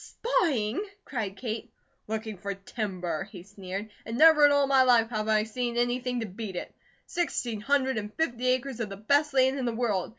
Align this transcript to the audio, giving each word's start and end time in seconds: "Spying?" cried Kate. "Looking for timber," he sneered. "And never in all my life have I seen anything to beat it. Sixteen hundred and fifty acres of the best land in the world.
"Spying?" 0.03 0.83
cried 1.05 1.37
Kate. 1.37 1.69
"Looking 2.07 2.35
for 2.35 2.55
timber," 2.55 3.25
he 3.31 3.43
sneered. 3.43 3.91
"And 4.03 4.17
never 4.17 4.47
in 4.47 4.51
all 4.51 4.65
my 4.65 4.81
life 4.81 5.11
have 5.11 5.27
I 5.27 5.43
seen 5.43 5.77
anything 5.77 6.21
to 6.21 6.25
beat 6.25 6.55
it. 6.55 6.73
Sixteen 7.05 7.61
hundred 7.61 7.99
and 7.99 8.11
fifty 8.15 8.47
acres 8.47 8.79
of 8.79 8.89
the 8.89 8.97
best 8.97 9.31
land 9.31 9.59
in 9.59 9.65
the 9.65 9.75
world. 9.75 10.09